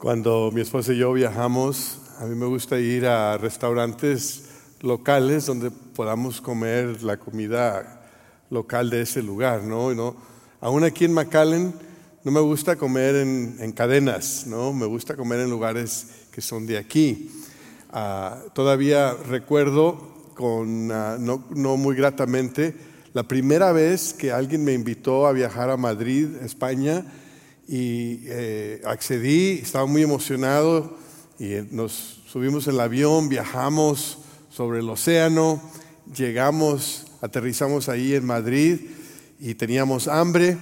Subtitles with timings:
[0.00, 4.44] Cuando mi esposa y yo viajamos, a mí me gusta ir a restaurantes
[4.80, 8.00] locales donde podamos comer la comida
[8.48, 9.92] local de ese lugar, ¿no?
[9.92, 10.16] ¿No?
[10.62, 11.74] Aún aquí en McAllen
[12.24, 14.72] no me gusta comer en, cadenas, ¿no?
[14.72, 17.30] Me gusta comer en lugares que son de aquí.
[17.90, 19.98] Ah, todavía recuerdo
[20.34, 22.74] con, ah, no muy gratamente,
[23.12, 27.04] la primera vez que alguien me invitó a viajar a Madrid, España,
[27.72, 30.98] y eh, accedí, estaba muy emocionado
[31.38, 34.18] y eh, nos subimos en el avión, viajamos
[34.50, 35.62] sobre el océano,
[36.12, 38.80] llegamos, aterrizamos ahí en Madrid
[39.38, 40.58] y teníamos hambre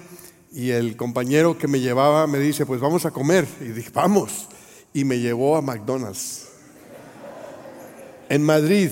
[0.52, 3.46] y el compañero que me llevaba me dice, pues vamos a comer.
[3.62, 4.46] Y dije, vamos.
[4.92, 6.46] Y me llevó a McDonald's.
[8.28, 8.90] En Madrid.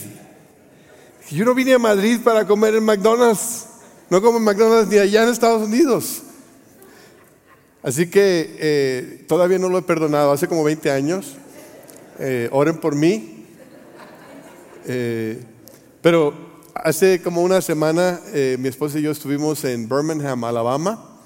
[1.31, 3.67] Yo no vine a Madrid para comer en McDonald's.
[4.09, 6.23] No como en McDonald's ni allá en Estados Unidos.
[7.87, 11.37] Así que eh, todavía no lo he perdonado, hace como 20 años.
[12.19, 13.47] Eh, oren por mí.
[14.87, 15.41] Eh,
[16.03, 16.35] pero
[16.75, 18.21] hace como una semana
[18.59, 21.17] mi esposa y yo estuvimos en Birmingham, Alabama.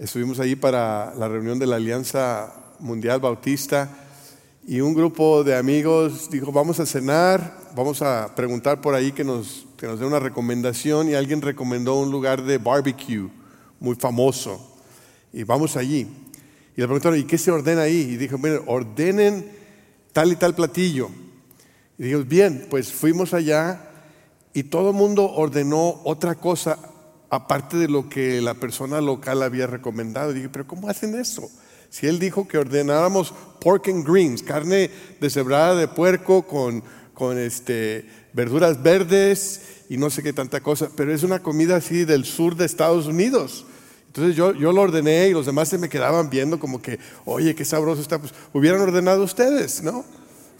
[0.00, 3.88] Estuvimos allí para la reunión de la Alianza Mundial Bautista
[4.66, 9.22] y un grupo de amigos dijo, vamos a cenar, vamos a preguntar por ahí que
[9.22, 13.28] nos, que nos dé una recomendación y alguien recomendó un lugar de barbecue
[13.78, 14.69] muy famoso
[15.32, 16.08] y vamos allí.
[16.76, 18.00] Y le preguntaron, ¿y qué se ordena ahí?
[18.12, 19.50] Y dijo, miren, ordenen
[20.12, 21.10] tal y tal platillo.
[21.98, 23.90] Y dijo, bien, pues fuimos allá
[24.52, 26.78] y todo el mundo ordenó otra cosa
[27.28, 30.32] aparte de lo que la persona local había recomendado.
[30.32, 31.50] Y dije, pero ¿cómo hacen eso?
[31.88, 36.82] Si él dijo que ordenáramos pork and greens, carne deshebrada de puerco con,
[37.14, 42.04] con este, verduras verdes y no sé qué tanta cosa, pero es una comida así
[42.04, 43.66] del sur de Estados Unidos.
[44.10, 47.54] Entonces yo, yo lo ordené y los demás se me quedaban viendo como que, oye,
[47.54, 48.18] qué sabroso está.
[48.18, 50.04] Pues hubieran ordenado ustedes, ¿no?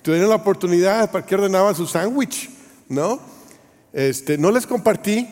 [0.02, 2.48] Tuvieron la oportunidad, ¿para qué ordenaban su sándwich?
[2.88, 3.20] ¿No?
[3.92, 5.26] Este, no les compartí,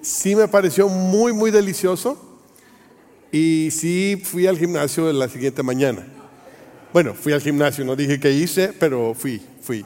[0.00, 2.38] sí me pareció muy, muy delicioso
[3.32, 6.06] y sí fui al gimnasio la siguiente mañana.
[6.92, 9.84] Bueno, fui al gimnasio, no dije qué hice, pero fui, fui.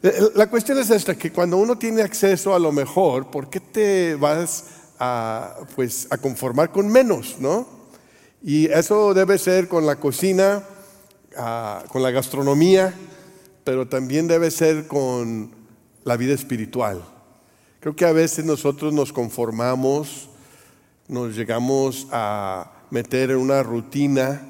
[0.00, 3.58] Eh, la cuestión es esta, que cuando uno tiene acceso a lo mejor, ¿por qué
[3.58, 7.66] te vas a, pues, a conformar con menos, ¿no?
[8.42, 10.62] Y eso debe ser con la cocina,
[11.88, 12.94] con la gastronomía,
[13.64, 15.50] pero también debe ser con
[16.04, 17.02] la vida espiritual.
[17.80, 20.28] Creo que a veces nosotros nos conformamos,
[21.06, 24.42] nos llegamos a meter en una rutina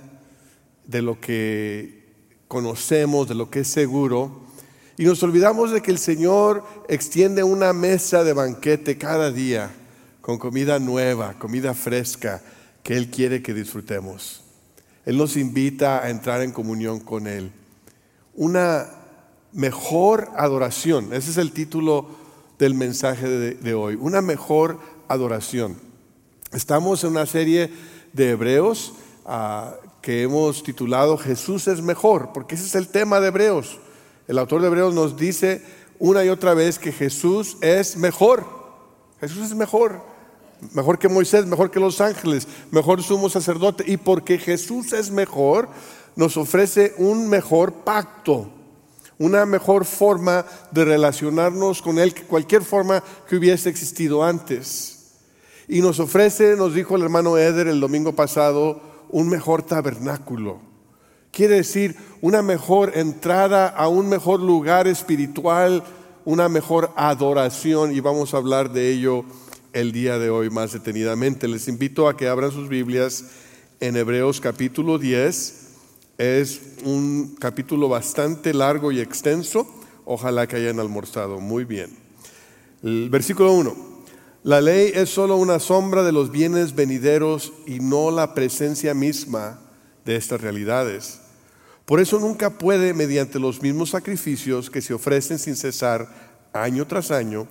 [0.86, 2.06] de lo que
[2.46, 4.42] conocemos, de lo que es seguro,
[4.96, 9.70] y nos olvidamos de que el Señor extiende una mesa de banquete cada día
[10.28, 12.42] con comida nueva, comida fresca
[12.82, 14.42] que Él quiere que disfrutemos.
[15.06, 17.50] Él nos invita a entrar en comunión con Él.
[18.34, 18.90] Una
[19.54, 22.10] mejor adoración, ese es el título
[22.58, 24.78] del mensaje de, hoy, una mejor
[25.08, 25.78] adoración.
[26.52, 27.72] Estamos en una serie
[28.12, 28.92] de Hebreos
[29.24, 33.78] ah, que hemos titulado Jesús es mejor, porque ese es el tema de Hebreos.
[34.26, 35.64] El autor de Hebreos nos dice
[35.98, 38.44] una y otra vez que Jesús es mejor.
[39.22, 40.17] Jesús es mejor
[40.72, 43.84] mejor que Moisés, mejor que los ángeles, mejor sumo sacerdote.
[43.86, 45.68] Y porque Jesús es mejor,
[46.16, 48.50] nos ofrece un mejor pacto,
[49.18, 54.98] una mejor forma de relacionarnos con Él que cualquier forma que hubiese existido antes.
[55.68, 58.80] Y nos ofrece, nos dijo el hermano Eder el domingo pasado,
[59.10, 60.60] un mejor tabernáculo.
[61.30, 65.84] Quiere decir una mejor entrada a un mejor lugar espiritual,
[66.24, 69.24] una mejor adoración, y vamos a hablar de ello
[69.72, 71.48] el día de hoy más detenidamente.
[71.48, 73.24] Les invito a que abran sus Biblias
[73.80, 75.66] en Hebreos capítulo 10.
[76.18, 79.66] Es un capítulo bastante largo y extenso.
[80.04, 81.90] Ojalá que hayan almorzado muy bien.
[82.82, 83.98] El versículo 1.
[84.44, 89.60] La ley es solo una sombra de los bienes venideros y no la presencia misma
[90.04, 91.20] de estas realidades.
[91.84, 96.08] Por eso nunca puede, mediante los mismos sacrificios que se ofrecen sin cesar
[96.52, 97.48] año tras año,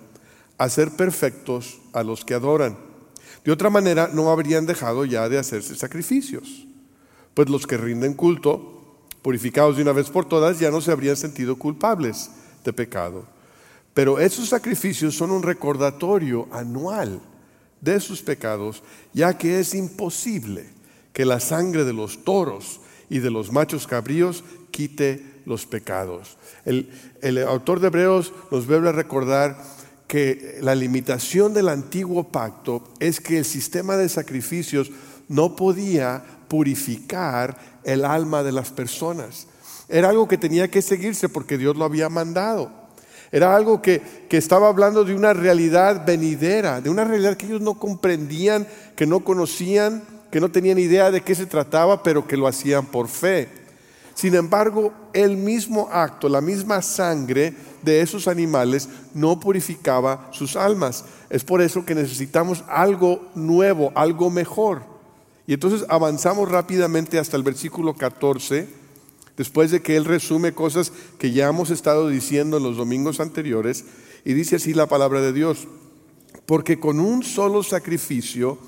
[0.58, 2.76] hacer perfectos a los que adoran.
[3.44, 6.66] De otra manera, no habrían dejado ya de hacerse sacrificios,
[7.34, 11.16] pues los que rinden culto, purificados de una vez por todas, ya no se habrían
[11.16, 12.30] sentido culpables
[12.64, 13.24] de pecado.
[13.94, 17.20] Pero esos sacrificios son un recordatorio anual
[17.80, 18.82] de sus pecados,
[19.12, 20.66] ya que es imposible
[21.12, 26.36] que la sangre de los toros y de los machos cabríos quite los pecados.
[26.64, 26.88] El,
[27.48, 29.60] autor de Hebreos nos debe recordar
[30.08, 34.90] que la limitación del antiguo pacto es que el sistema de sacrificios
[35.28, 39.46] no podía purificar el alma de las personas.
[39.86, 42.72] Era algo que tenía que seguirse porque Dios lo había mandado.
[43.30, 44.00] Era algo que,
[44.30, 48.66] que, estaba hablando de una realidad venidera, de una realidad que ellos no comprendían,
[48.96, 52.86] que no conocían, que no tenían idea de qué se trataba, pero que lo hacían
[52.86, 53.48] por fe.
[54.14, 61.04] Sin embargo, el mismo acto, la misma sangre de esos animales no purificaba sus almas.
[61.30, 64.82] Es por eso que necesitamos algo nuevo, algo mejor.
[65.46, 68.68] Y entonces avanzamos rápidamente hasta el versículo 14,
[69.36, 73.84] después de que él resume cosas que ya hemos estado diciendo en los domingos anteriores,
[74.24, 75.66] y dice así la palabra de Dios,
[76.44, 78.58] porque con un solo sacrificio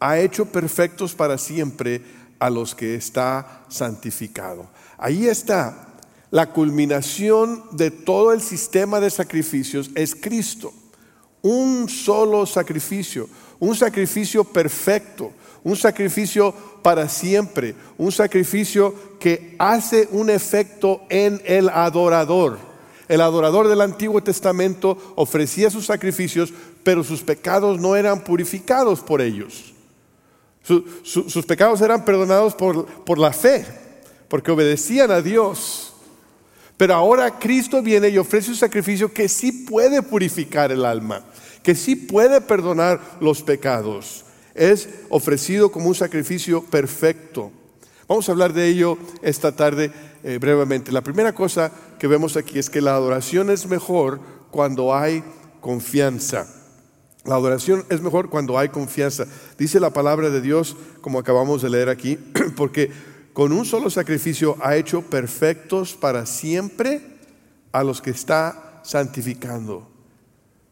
[0.00, 2.02] ha hecho perfectos para siempre
[2.38, 4.68] a los que está santificado.
[4.98, 5.93] Ahí está.
[6.34, 10.72] La culminación de todo el sistema de sacrificios es Cristo.
[11.42, 13.28] Un solo sacrificio,
[13.60, 15.30] un sacrificio perfecto,
[15.62, 16.52] un sacrificio
[16.82, 22.58] para siempre, un sacrificio que hace un efecto en el adorador.
[23.06, 26.52] El adorador del Antiguo Testamento ofrecía sus sacrificios,
[26.82, 29.72] pero sus pecados no eran purificados por ellos.
[31.04, 33.64] sus pecados eran perdonados por, por la fe,
[34.26, 35.92] porque obedecían a Dios.
[36.76, 41.24] Pero ahora Cristo viene y ofrece un sacrificio que sí puede purificar el alma,
[41.62, 44.24] que sí puede perdonar los pecados.
[44.54, 47.52] Es ofrecido como un sacrificio perfecto.
[48.08, 49.92] Vamos a hablar de ello esta tarde
[50.22, 50.92] eh, brevemente.
[50.92, 55.24] La primera cosa que vemos aquí es que la adoración es mejor cuando hay
[55.60, 56.46] confianza.
[57.24, 59.26] La adoración es mejor cuando hay confianza.
[59.56, 62.16] Dice la palabra de Dios, como acabamos de leer aquí,
[62.56, 62.90] porque
[63.34, 67.02] con un solo sacrificio ha hecho perfectos para siempre
[67.72, 69.90] a los que está santificando.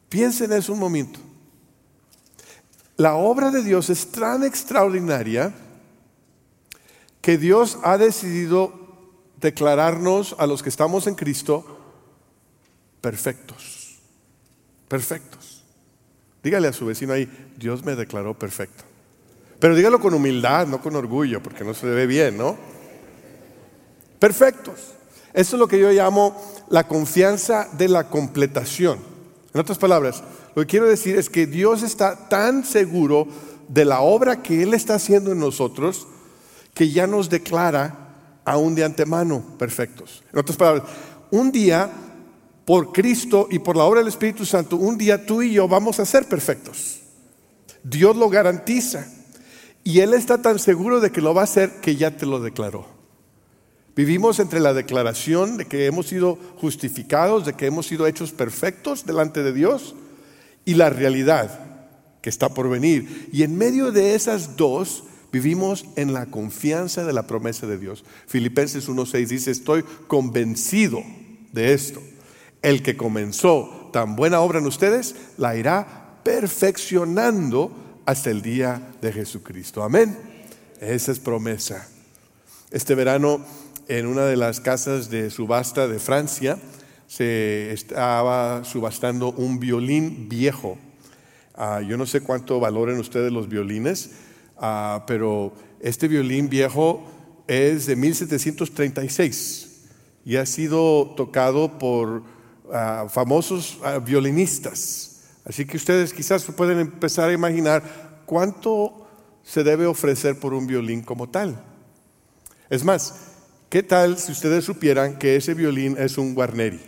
[0.09, 1.19] Piensen en eso un momento.
[2.97, 5.53] La obra de Dios es tan extraordinaria
[7.21, 8.73] que Dios ha decidido
[9.41, 11.79] declararnos a los que estamos en Cristo
[13.01, 13.99] perfectos.
[14.87, 15.65] Perfectos.
[16.45, 18.92] Dígale a su vecino ahí, Dios me declaró perfecto.
[19.63, 22.57] Pero dígalo con humildad, no con orgullo, porque no se ve bien, ¿no?
[24.19, 24.75] Perfectos.
[25.33, 26.37] Eso es lo que yo llamo
[26.69, 28.99] la confianza de la completación.
[29.55, 30.25] En otras palabras,
[30.57, 33.29] lo que quiero decir es que Dios está tan seguro
[33.69, 36.09] de la obra que Él está haciendo en nosotros
[36.75, 40.25] que ya nos declara aún de antemano perfectos.
[40.33, 40.89] En otras palabras,
[41.31, 41.89] un día,
[42.65, 46.01] por Cristo y por la obra del Espíritu Santo, un día tú y yo vamos
[46.01, 46.99] a ser perfectos.
[47.85, 49.07] Dios lo garantiza.
[49.85, 52.41] Y Él está tan seguro de que lo va a hacer que ya te lo
[52.41, 52.87] declaró.
[53.95, 59.05] Vivimos entre la declaración de que hemos sido justificados, de que hemos sido hechos perfectos
[59.05, 59.95] delante de Dios
[60.65, 61.61] y la realidad
[62.23, 63.29] que está por venir.
[63.33, 68.05] Y en medio de esas dos vivimos en la confianza de la promesa de Dios.
[68.27, 71.03] Filipenses 1.6 dice, estoy convencido
[71.53, 72.01] de esto.
[72.63, 77.73] El que comenzó tan buena obra en ustedes, la irá perfeccionando
[78.05, 79.83] hasta el día de Jesucristo.
[79.83, 80.17] Amén.
[80.81, 81.89] Esa es promesa.
[82.71, 83.45] Este verano,
[83.89, 86.59] en una de las casas de subasta de Francia,
[87.07, 90.79] se estaba subastando un violín viejo.
[91.55, 94.11] Ah, yo no sé cuánto valoren ustedes los violines,
[94.57, 97.05] ah, pero este violín viejo
[97.47, 99.69] es de 1736
[100.25, 102.23] y ha sido tocado por
[102.73, 105.12] ah, famosos violinistas.
[105.45, 107.83] Así que ustedes quizás pueden empezar a imaginar
[108.27, 109.09] cuánto
[109.43, 111.63] se debe ofrecer por un violín como tal.
[112.71, 113.15] Es más,
[113.69, 116.81] ¿qué tal si ustedes supieran que ese violín es un Guarneri?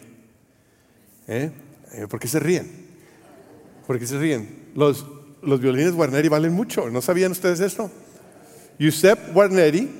[1.27, 1.51] ¿Eh?
[1.93, 2.71] eh ¿Por qué se ríen?
[3.87, 4.71] ¿Por qué se ríen?
[4.75, 5.05] Los,
[5.43, 7.91] los violines Guarneri valen mucho, ¿no sabían ustedes esto?
[8.79, 9.91] Giuseppe Guarneri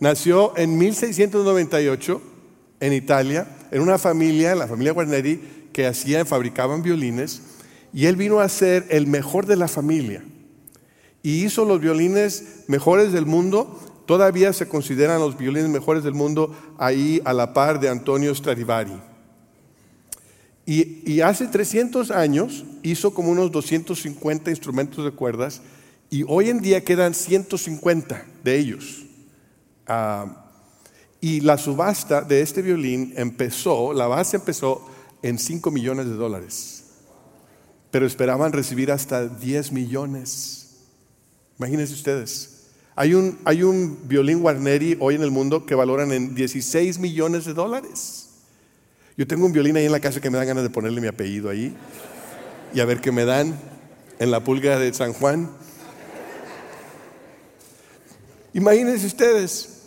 [0.00, 2.22] nació en 1698
[2.80, 7.42] en Italia, en una familia, la familia Guarneri, que hacía, fabricaban violines
[7.92, 10.22] y él vino a ser el mejor de la familia.
[11.22, 13.78] Y hizo los violines mejores del mundo.
[14.06, 18.92] Todavía se consideran los violines mejores del mundo ahí a la par de Antonio Stradivari.
[20.66, 25.62] Y, hace 300 años hizo como unos 250 instrumentos de cuerdas
[26.10, 29.04] y hoy en día quedan 150 de ellos.
[29.88, 30.46] Ah,
[31.20, 34.88] y la subasta de este violín empezó, la base empezó
[35.22, 36.79] en 5 millones de dólares
[37.90, 40.76] pero esperaban recibir hasta 10 millones.
[41.58, 42.66] Imagínense ustedes.
[42.96, 47.44] Hay un, hay un violín Guarneri hoy en el mundo que valoran en 16 millones
[47.44, 48.28] de dólares.
[49.16, 51.06] Yo tengo un violín ahí en la casa que me da ganas de ponerle mi
[51.06, 51.76] apellido ahí
[52.72, 53.58] y a ver qué me dan
[54.18, 55.50] en la pulga de San Juan.
[58.52, 59.79] Imagínense ustedes.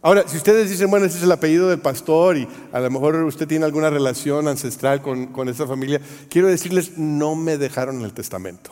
[0.00, 3.16] Ahora, si ustedes dicen, bueno, ese es el apellido del pastor y a lo mejor
[3.24, 8.12] usted tiene alguna relación ancestral con, con esa familia, quiero decirles, no me dejaron el
[8.12, 8.70] testamento,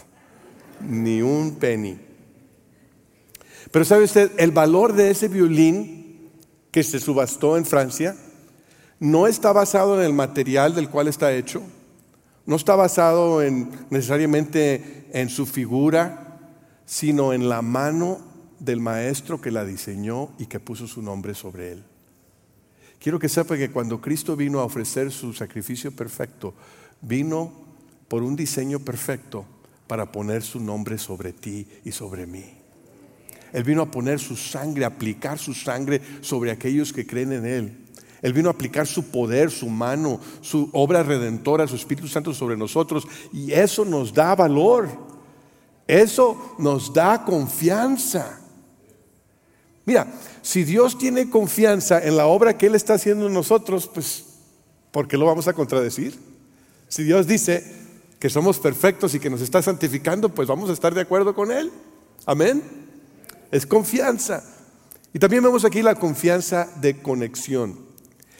[0.81, 1.99] ni un penny.
[3.73, 6.31] Pero sabe usted, el valor de ese violín
[6.71, 8.17] que se subastó en Francia
[9.01, 11.63] no está basado en el material del cual está hecho,
[12.47, 16.39] no está basado en, necesariamente en su figura,
[16.85, 18.21] sino en la mano
[18.59, 21.85] del maestro que la diseñó y que puso su nombre sobre él.
[22.99, 26.55] Quiero que sepa que cuando Cristo vino a ofrecer su sacrificio perfecto,
[27.01, 27.53] vino
[28.09, 29.45] por un diseño perfecto
[29.87, 32.45] para poner su nombre sobre ti y sobre mí.
[33.53, 37.47] Él vino a poner su sangre, a aplicar su sangre sobre aquellos que creen en
[37.47, 37.87] Él.
[38.23, 42.57] Él vino a aplicar su poder, su mano, su obra redentora, su Espíritu Santo sobre
[42.57, 43.07] nosotros.
[43.33, 44.89] Y eso nos da valor.
[45.87, 48.41] Eso nos da confianza.
[49.87, 50.09] Mira,
[50.43, 54.25] si Dios tiene confianza en la obra que Él está haciendo en nosotros, pues,
[54.91, 56.19] ¿por qué lo vamos a contradecir?
[56.89, 57.65] Si Dios dice
[58.19, 61.53] que somos perfectos y que nos está santificando, pues vamos a estar de acuerdo con
[61.53, 61.71] Él.
[62.27, 62.63] Amén.
[63.53, 64.43] Es confianza.
[65.13, 67.86] Y también vemos aquí la confianza de conexión.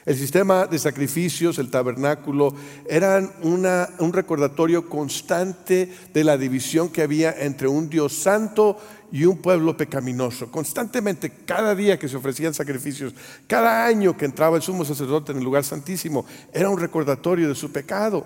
[0.07, 2.55] El sistema de sacrificios, el tabernáculo,
[2.89, 8.77] eran un recordatorio constante de la división que había entre un Dios santo
[9.11, 10.49] y un pueblo pecaminoso.
[10.49, 13.13] Constantemente, cada día que se ofrecían sacrificios,
[13.47, 17.55] cada año que entraba el sumo sacerdote en el lugar santísimo, era un recordatorio de
[17.55, 18.25] su pecado,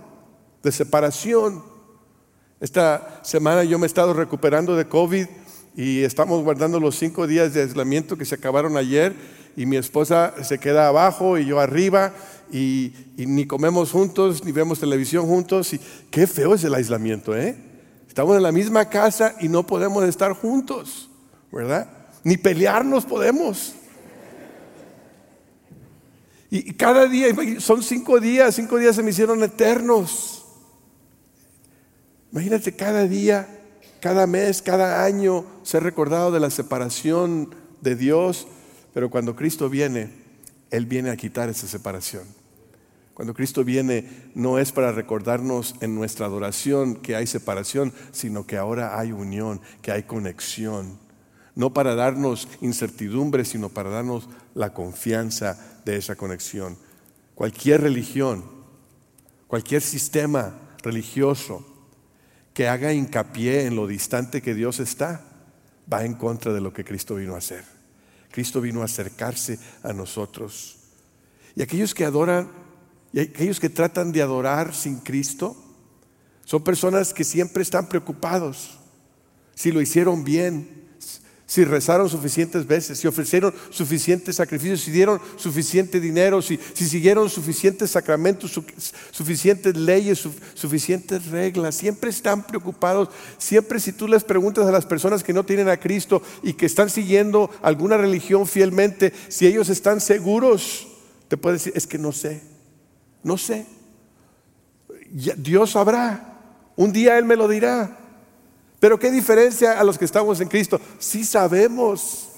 [0.62, 1.64] de separación.
[2.60, 5.26] Esta semana yo me he estado recuperando de COVID
[5.76, 10.34] y estamos guardando los cinco días de aislamiento que se acabaron ayer y mi esposa
[10.44, 12.14] se queda abajo y yo arriba
[12.52, 15.74] y, ni comemos juntos, ni vemos televisión juntos.
[15.74, 15.80] Y
[16.10, 17.56] qué feo es el aislamiento, ¿eh?
[18.08, 21.10] Estamos en la misma casa y no podemos estar juntos,
[21.52, 21.90] ¿verdad?
[22.24, 23.74] Ni pelearnos podemos.
[26.50, 27.28] Y cada día,
[27.60, 30.46] son cinco días, cinco días se me hicieron eternos.
[32.34, 33.48] Imagínate cada día,
[34.02, 38.48] cada mes, cada año ser recordado de la separación de Dios
[38.94, 40.10] pero cuando Cristo viene,
[40.70, 42.24] Él viene a quitar esa separación.
[43.14, 48.58] Cuando Cristo viene no es para recordarnos en nuestra adoración que hay separación, sino que
[48.58, 50.98] ahora hay unión, que hay conexión.
[51.54, 56.78] No para darnos incertidumbre, sino para darnos la confianza de esa conexión.
[57.36, 58.44] Cualquier religión,
[59.48, 61.66] cualquier sistema religioso
[62.54, 65.22] que haga hincapié en lo distante que Dios está,
[65.92, 67.64] va en contra de lo que Cristo vino a hacer.
[68.32, 70.78] Cristo vino a acercarse a nosotros.
[71.56, 72.50] Y aquellos que adoran,
[73.14, 75.56] y aquellos que tratan de adorar sin Cristo,
[76.46, 78.78] son personas que siempre están preocupados
[79.56, 80.81] si lo hicieron bien,
[81.52, 87.92] si rezaron suficientes veces, si ofrecieron suficientes sacrificios, si dieron suficiente dinero, si, siguieron suficientes
[87.92, 88.58] sacramentos,
[89.12, 91.76] suficientes leyes, suficientes reglas.
[91.76, 93.10] Siempre están preocupados.
[93.38, 96.68] Siempre si tú les preguntas a las personas que no tienen a Cristo y que
[96.68, 100.88] están siguiendo alguna religión fielmente, si ellos están seguros,
[101.28, 102.42] te puede decir, es que no sé,
[103.24, 103.66] no sé.
[105.36, 106.40] Dios sabrá.
[106.78, 108.01] Un día Él me lo dirá.
[108.82, 110.82] Pero qué diferencia a los que estamos en Cristo.
[110.98, 112.30] Sí sabemos,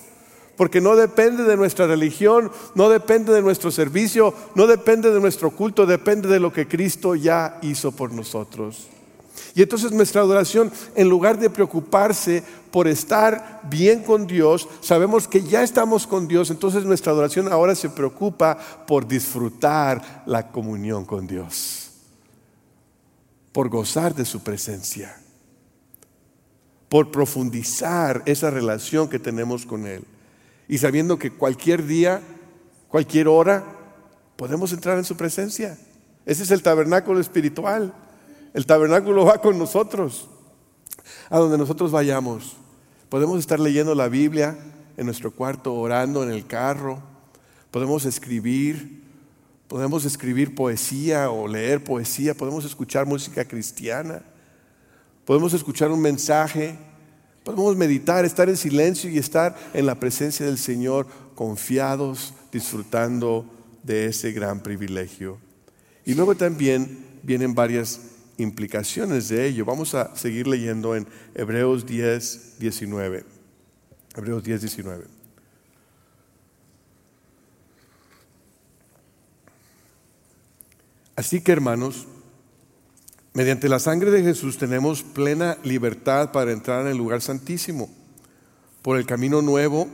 [0.58, 5.52] porque no depende de nuestra religión, no depende de nuestro servicio, no depende de nuestro
[5.52, 8.90] culto, depende de lo que Cristo ya hizo por nosotros.
[9.56, 15.44] Y entonces nuestra adoración, en lugar de preocuparse por estar bien con Dios, sabemos que
[15.44, 21.26] ya estamos con Dios, entonces nuestra adoración ahora se preocupa por disfrutar la comunión con
[21.26, 21.92] Dios,
[23.54, 25.23] por gozar de su presencia
[26.94, 30.04] por profundizar esa relación que tenemos con Él.
[30.68, 32.22] Y sabiendo que cualquier día,
[32.88, 33.64] cualquier hora,
[34.36, 35.76] podemos entrar en su presencia.
[36.24, 37.96] Ese es el tabernáculo espiritual.
[38.54, 40.30] El tabernáculo va con nosotros,
[41.32, 42.58] a donde nosotros vayamos.
[43.10, 44.56] Podemos estar leyendo la Biblia
[44.96, 47.02] en nuestro cuarto, orando en el carro.
[47.72, 49.02] Podemos escribir,
[49.68, 54.22] podemos escribir poesía o leer poesía, podemos escuchar música cristiana.
[55.25, 56.77] Podemos escuchar un mensaje,
[57.44, 63.46] podemos meditar, estar en silencio y estar en la presencia del Señor confiados, disfrutando
[63.84, 65.38] de ese gran privilegio.
[66.06, 68.01] Y luego también vienen varias
[68.38, 69.63] implicaciones de ello.
[69.63, 73.24] Vamos a seguir leyendo en Hebreos 10, 19.
[74.15, 75.06] Hebreos 10, 19.
[81.15, 82.08] Así que hermanos,
[83.36, 87.90] Mediante la sangre de Jesús tenemos plena libertad para entrar en el lugar santísimo
[88.84, 89.88] por el camino nuevo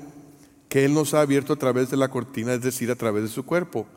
[0.67, 3.29] que Él nos ha abierto a través de la cortina, es decir, a través de
[3.29, 3.87] su cuerpo.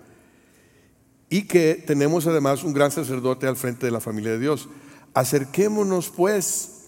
[1.29, 4.69] Y que tenemos además un gran sacerdote al frente de la familia de Dios.
[5.13, 6.85] Acerquémonos pues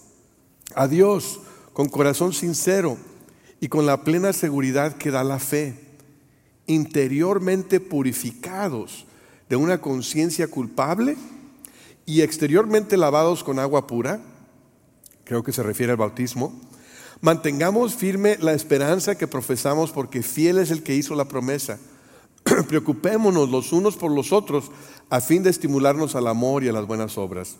[0.75, 1.41] a Dios
[1.73, 2.97] con corazón sincero
[3.59, 5.77] y con la plena seguridad que da la fe,
[6.67, 9.05] interiormente purificados
[9.49, 11.17] de una conciencia culpable
[12.05, 14.21] y exteriormente lavados con agua pura,
[15.23, 16.53] creo que se refiere al bautismo,
[17.21, 21.79] mantengamos firme la esperanza que profesamos porque fiel es el que hizo la promesa.
[22.67, 24.71] Preocupémonos los unos por los otros
[25.09, 27.57] a fin de estimularnos al amor y a las buenas obras.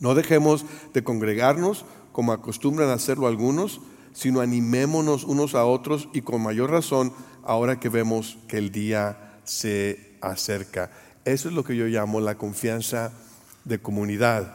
[0.00, 3.80] No dejemos de congregarnos como acostumbran hacerlo algunos,
[4.12, 7.12] sino animémonos unos a otros y con mayor razón
[7.44, 10.90] ahora que vemos que el día se acerca.
[11.24, 13.12] Eso es lo que yo llamo la confianza
[13.64, 14.54] de comunidad.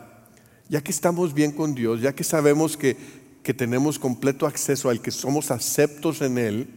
[0.69, 2.97] Ya que estamos bien con Dios, ya que sabemos que,
[3.43, 6.67] que tenemos completo acceso al que somos aceptos en Él,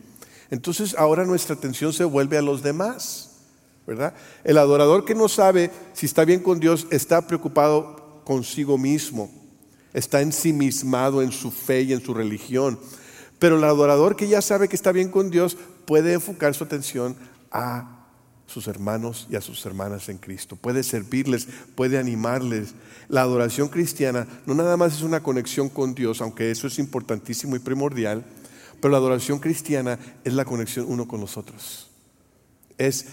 [0.50, 3.30] entonces ahora nuestra atención se vuelve a los demás,
[3.86, 4.14] ¿verdad?
[4.44, 9.30] El adorador que no sabe si está bien con Dios está preocupado consigo mismo,
[9.92, 12.78] está ensimismado en su fe y en su religión.
[13.38, 15.56] Pero el adorador que ya sabe que está bien con Dios
[15.86, 17.16] puede enfocar su atención
[17.50, 17.97] a
[18.48, 20.56] sus hermanos y a sus hermanas en Cristo.
[20.56, 22.74] Puede servirles, puede animarles.
[23.08, 27.56] La adoración cristiana no nada más es una conexión con Dios, aunque eso es importantísimo
[27.56, 28.24] y primordial,
[28.80, 31.90] pero la adoración cristiana es la conexión uno con los otros.
[32.78, 33.06] Es,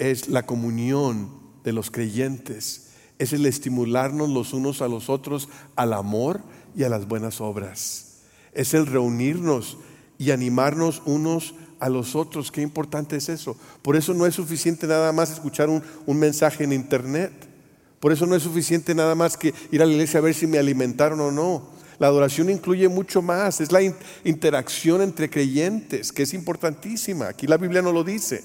[0.00, 1.30] es la comunión
[1.62, 2.88] de los creyentes.
[3.20, 6.40] Es el estimularnos los unos a los otros al amor
[6.74, 8.22] y a las buenas obras.
[8.52, 9.78] Es el reunirnos
[10.18, 12.52] y animarnos unos a los otros.
[12.52, 13.56] Qué importante es eso.
[13.82, 15.82] Por eso no es suficiente nada más escuchar un,
[16.18, 17.32] mensaje en internet.
[17.98, 20.46] Por eso no es suficiente nada más que ir a la iglesia a ver si
[20.46, 21.68] me alimentaron o no.
[21.98, 23.60] La adoración incluye mucho más.
[23.60, 23.80] Es la
[24.24, 27.28] interacción entre creyentes, que es importantísima.
[27.28, 28.42] Aquí la Biblia no lo dice.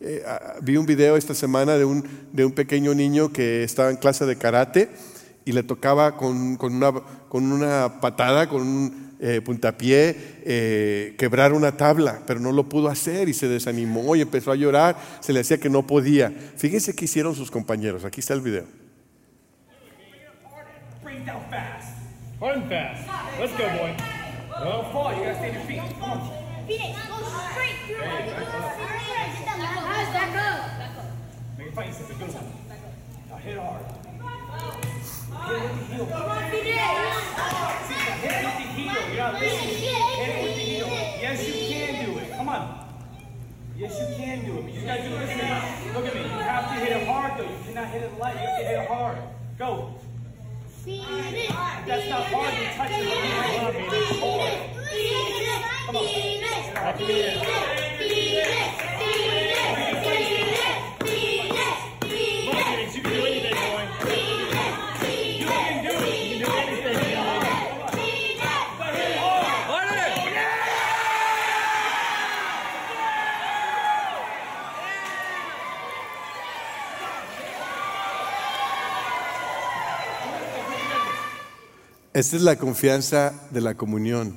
[0.00, 3.88] Eh, ah, vi un video esta semana de un, de un pequeño niño que estaba
[3.90, 4.90] en clase de karate
[5.44, 6.92] y le tocaba con, con, una,
[7.28, 12.88] con una patada, con un, eh, puntapié, eh, quebrar una tabla, pero no lo pudo
[12.88, 16.32] hacer y se desanimó y empezó a llorar, se le decía que no podía.
[16.56, 18.66] Fíjense qué hicieron sus compañeros, aquí está el video.
[41.22, 42.32] Yes, you can do it.
[42.36, 42.88] Come on.
[43.76, 44.64] Yes, you can do it.
[44.64, 45.94] But you gotta do this.
[45.94, 46.20] Look at me.
[46.22, 47.44] You have to hit it hard, though.
[47.44, 48.34] You cannot hit it light.
[48.34, 49.18] You have to hit it hard.
[49.58, 49.94] Go.
[51.86, 52.54] That's not hard.
[52.54, 53.04] You touch it.
[55.86, 56.04] Come on.
[56.74, 56.86] Come
[59.46, 59.51] on.
[82.14, 84.36] Esta es la confianza de la comunión.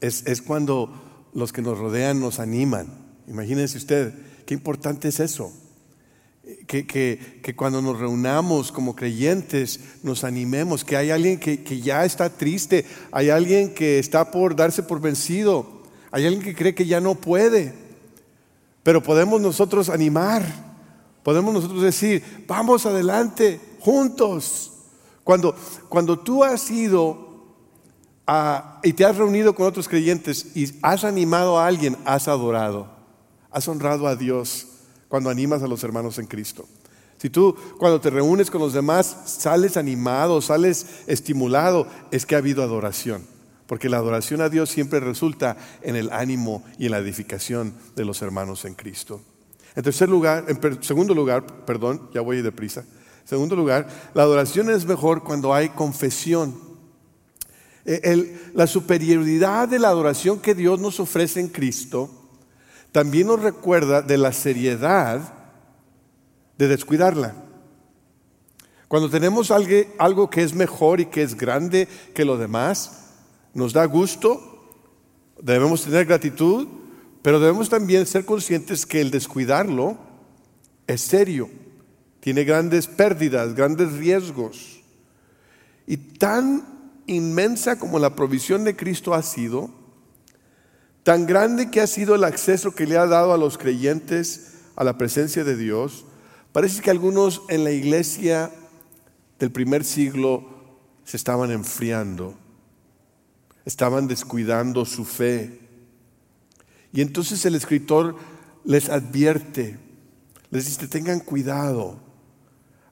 [0.00, 2.86] Es, es, cuando los que nos rodean nos animan.
[3.26, 4.14] Imagínense usted,
[4.46, 5.52] qué importante es eso.
[6.68, 11.80] Que, que, que cuando nos reunamos como creyentes nos animemos, que hay alguien que, que
[11.80, 16.74] ya está triste, hay alguien que está por darse por vencido, hay alguien que cree
[16.74, 17.72] que ya no puede,
[18.82, 20.44] pero podemos nosotros animar,
[21.22, 24.73] podemos nosotros decir, vamos adelante, juntos.
[25.24, 25.56] Cuando,
[25.88, 27.34] cuando tú has ido
[28.82, 32.88] y te has reunido con otros creyentes y has animado a alguien, has adorado,
[33.50, 34.66] has honrado a Dios
[35.08, 36.66] cuando animas a los hermanos en Cristo.
[37.18, 42.38] Si tú cuando te reúnes con los demás sales animado, sales estimulado, es que ha
[42.38, 43.26] habido adoración.
[43.66, 48.04] Porque la adoración a Dios siempre resulta en el ánimo y en la edificación de
[48.04, 49.22] los hermanos en Cristo.
[49.74, 52.84] En tercer lugar, en segundo lugar, perdón, ya voy deprisa.
[53.24, 56.54] Segundo lugar, la adoración es mejor cuando hay confesión.
[57.86, 62.10] Eh, la superioridad de la adoración que Dios nos ofrece en Cristo
[62.92, 65.34] también nos recuerda de la seriedad
[66.56, 67.34] de descuidarla.
[68.88, 73.10] Cuando tenemos algo, algo que es mejor y que es grande que lo demás,
[73.54, 74.76] nos da gusto,
[75.40, 76.68] debemos tener gratitud,
[77.22, 79.96] pero debemos también ser conscientes que el descuidarlo
[80.86, 81.48] es serio
[82.24, 84.80] tiene grandes pérdidas, grandes riesgos.
[85.86, 86.64] Y tan
[87.06, 89.70] inmensa como la provisión de Cristo ha sido,
[91.04, 94.84] Tan grande que ha sido el acceso que le ha dado a los creyentes a
[94.84, 96.06] la presencia de Dios,
[96.50, 98.50] parece que algunos en la iglesia
[99.38, 100.46] del primer siglo
[101.04, 102.34] se estaban enfriando,
[103.66, 105.60] estaban descuidando su fe.
[106.90, 108.16] Y entonces el escritor
[108.64, 109.78] les advierte,
[110.50, 112.00] les dice, tengan cuidado.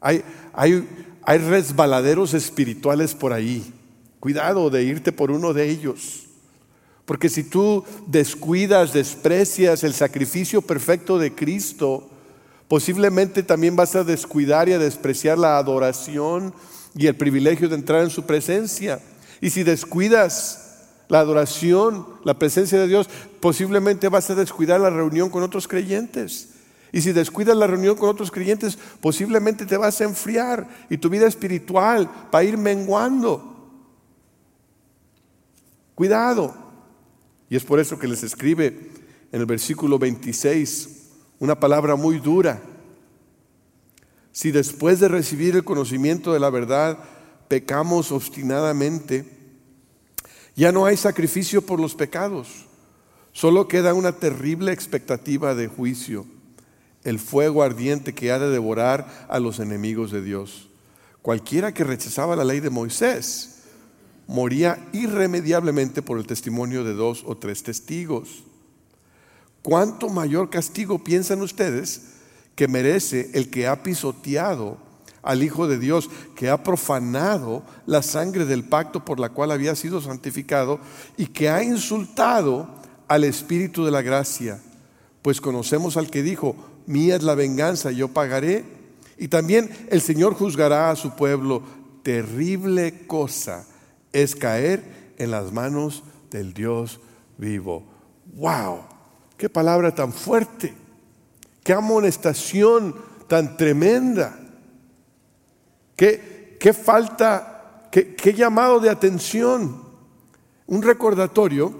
[0.02, 0.86] Hay, hay,
[1.22, 3.72] hay resbaladeros espirituales por ahí.
[4.20, 6.26] Cuidado de irte por uno de ellos.
[7.04, 12.08] Porque si tú descuidas, desprecias el sacrificio perfecto de Cristo,
[12.68, 16.54] posiblemente también vas a descuidar y a despreciar la adoración
[16.94, 19.00] y el privilegio de entrar en su presencia.
[19.40, 20.62] Y si descuidas
[21.08, 23.10] la adoración, la presencia de Dios,
[23.40, 26.51] posiblemente vas a descuidar la reunión con otros creyentes.
[26.92, 31.08] Y si descuidas la reunión con otros creyentes, posiblemente te vas a enfriar y tu
[31.08, 33.70] vida espiritual va a ir menguando.
[35.94, 36.54] Cuidado.
[37.48, 38.90] Y es por eso que les escribe
[39.32, 42.60] en el versículo 26 una palabra muy dura.
[44.30, 46.98] Si después de recibir el conocimiento de la verdad
[47.48, 49.24] pecamos obstinadamente,
[50.54, 52.66] ya no hay sacrificio por los pecados,
[53.32, 56.26] solo queda una terrible expectativa de juicio
[57.04, 60.68] el fuego ardiente que ha de devorar a los enemigos de Dios.
[61.20, 63.62] Cualquiera que rechazaba la ley de Moisés
[64.26, 68.44] moría irremediablemente por el testimonio de dos o tres testigos.
[69.62, 72.12] ¿Cuánto mayor castigo piensan ustedes
[72.54, 74.78] que merece el que ha pisoteado
[75.22, 79.76] al Hijo de Dios, que ha profanado la sangre del pacto por la cual había
[79.76, 80.80] sido santificado
[81.16, 82.68] y que ha insultado
[83.06, 84.60] al Espíritu de la gracia?
[85.22, 88.64] Pues conocemos al que dijo, mía es la venganza, yo pagaré.
[89.18, 91.62] Y también el Señor juzgará a su pueblo.
[92.02, 93.66] Terrible cosa
[94.12, 97.00] es caer en las manos del Dios
[97.38, 97.84] vivo.
[98.34, 98.80] ¡Wow!
[99.36, 100.74] ¡Qué palabra tan fuerte!
[101.62, 102.94] ¡Qué amonestación
[103.28, 104.38] tan tremenda!
[105.96, 109.82] ¡Qué, qué falta, qué, qué llamado de atención!
[110.66, 111.74] Un recordatorio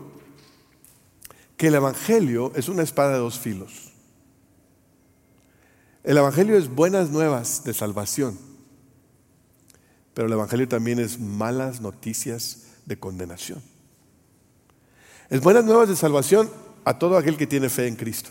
[1.56, 3.91] que el Evangelio es una espada de dos filos.
[6.04, 8.36] El Evangelio es buenas nuevas de salvación,
[10.14, 13.62] pero el Evangelio también es malas noticias de condenación.
[15.30, 16.50] Es buenas nuevas de salvación
[16.84, 18.30] a todo aquel que tiene fe en Cristo.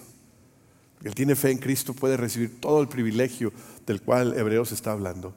[0.99, 3.53] El que tiene fe en Cristo puede recibir todo el privilegio
[3.87, 5.33] del cual Hebreos está hablando.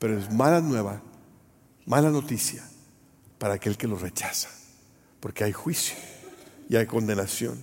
[0.00, 1.00] Pero es mala nueva,
[1.86, 2.68] mala noticia
[3.38, 4.50] para aquel que lo rechaza,
[5.20, 5.96] porque hay juicio
[6.68, 7.62] y hay condenación.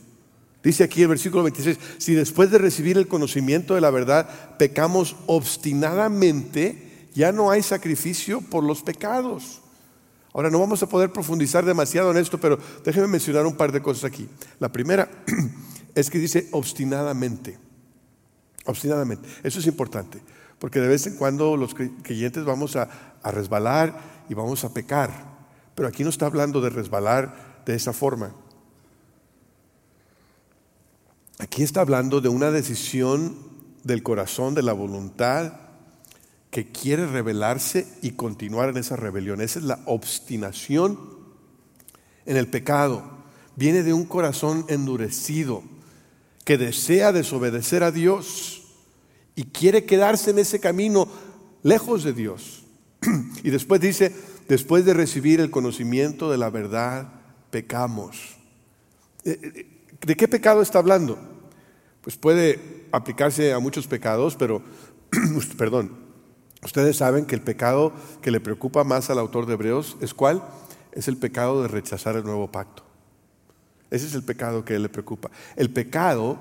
[0.63, 5.17] Dice aquí el versículo 26, si después de recibir el conocimiento de la verdad pecamos
[5.25, 9.61] obstinadamente, ya no hay sacrificio por los pecados.
[10.33, 13.81] Ahora no vamos a poder profundizar demasiado en esto, pero déjenme mencionar un par de
[13.81, 14.27] cosas aquí.
[14.59, 15.09] La primera
[15.95, 17.59] es que dice obstinadamente.
[18.65, 19.27] Obstinadamente.
[19.43, 20.21] Eso es importante,
[20.59, 22.89] porque de vez en cuando los creyentes vamos a,
[23.21, 25.11] a resbalar y vamos a pecar.
[25.75, 28.33] Pero aquí no está hablando de resbalar de esa forma.
[31.43, 33.35] Aquí está hablando de una decisión
[33.83, 35.51] del corazón, de la voluntad,
[36.49, 39.41] que quiere rebelarse y continuar en esa rebelión.
[39.41, 40.97] Esa es la obstinación
[42.25, 43.03] en el pecado.
[43.57, 45.63] Viene de un corazón endurecido
[46.45, 48.63] que desea desobedecer a Dios
[49.35, 51.09] y quiere quedarse en ese camino
[51.61, 52.63] lejos de Dios.
[53.43, 54.15] Y después dice,
[54.47, 57.15] después de recibir el conocimiento de la verdad,
[57.51, 58.37] pecamos.
[59.25, 61.32] Eh, eh, ¿De qué pecado está hablando?
[62.03, 64.61] Pues puede aplicarse a muchos pecados, pero,
[65.57, 65.91] perdón,
[66.61, 70.43] ustedes saben que el pecado que le preocupa más al autor de Hebreos es cuál?
[70.91, 72.83] Es el pecado de rechazar el nuevo pacto.
[73.89, 75.31] Ese es el pecado que le preocupa.
[75.55, 76.37] El pecado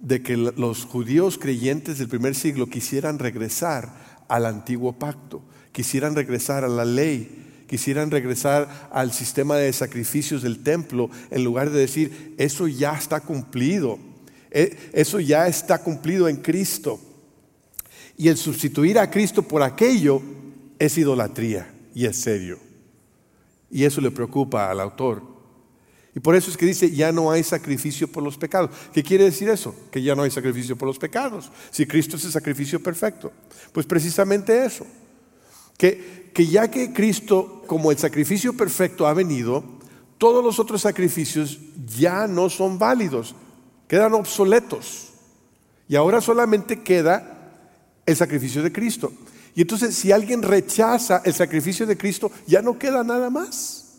[0.00, 3.94] de que los judíos creyentes del primer siglo quisieran regresar
[4.28, 10.64] al antiguo pacto, quisieran regresar a la ley, quisieran regresar al sistema de sacrificios del
[10.64, 13.98] templo, en lugar de decir, eso ya está cumplido,
[14.50, 17.00] eso ya está cumplido en Cristo.
[18.16, 20.20] Y el sustituir a Cristo por aquello
[20.78, 22.58] es idolatría y es serio.
[23.70, 25.22] Y eso le preocupa al autor.
[26.14, 28.70] Y por eso es que dice, ya no hay sacrificio por los pecados.
[28.92, 29.74] ¿Qué quiere decir eso?
[29.92, 31.52] Que ya no hay sacrificio por los pecados.
[31.70, 33.32] Si Cristo es el sacrificio perfecto.
[33.72, 34.84] Pues precisamente eso.
[35.78, 39.64] Que, que ya que Cristo como el sacrificio perfecto ha venido,
[40.18, 41.58] todos los otros sacrificios
[41.96, 43.34] ya no son válidos,
[43.90, 45.08] quedan obsoletos.
[45.88, 47.56] Y ahora solamente queda
[48.06, 49.12] el sacrificio de Cristo.
[49.52, 53.96] Y entonces si alguien rechaza el sacrificio de Cristo, ya no queda nada más.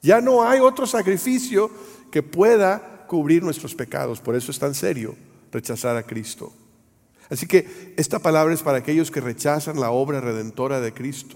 [0.00, 1.68] Ya no hay otro sacrificio
[2.12, 4.20] que pueda cubrir nuestros pecados.
[4.20, 5.16] Por eso es tan serio
[5.50, 6.52] rechazar a Cristo.
[7.28, 11.34] Así que esta palabra es para aquellos que rechazan la obra redentora de Cristo.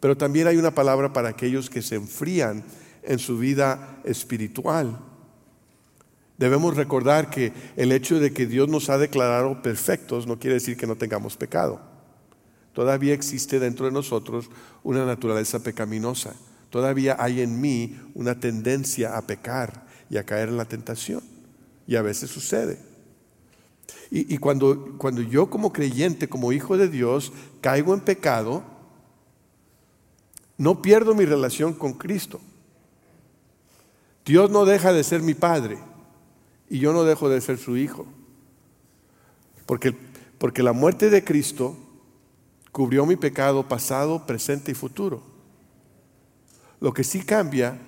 [0.00, 2.64] Pero también hay una palabra para aquellos que se enfrían
[3.04, 5.11] en su vida espiritual.
[6.38, 10.76] Debemos recordar que el hecho de que Dios nos ha declarado perfectos no quiere decir
[10.76, 11.80] que no tengamos pecado.
[12.72, 14.50] Todavía existe dentro de nosotros
[14.82, 16.34] una naturaleza pecaminosa.
[16.70, 21.22] Todavía hay en mí una tendencia a pecar y a caer en la tentación.
[21.86, 22.78] Y a veces sucede.
[24.10, 28.62] Y, cuando, cuando yo como creyente, como hijo de Dios, caigo en pecado,
[30.58, 32.40] no pierdo mi relación con Cristo.
[34.24, 35.78] Dios no deja de ser mi Padre
[36.72, 38.06] y yo no dejo de ser su hijo.
[39.66, 39.94] Porque,
[40.38, 41.76] porque la muerte de Cristo
[42.72, 45.22] cubrió mi pecado pasado, presente y futuro.
[46.80, 47.78] Lo que sí cambia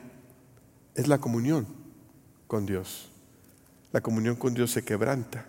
[0.94, 1.66] es la comunión
[2.46, 3.08] con Dios.
[3.90, 5.46] La comunión con Dios se quebranta,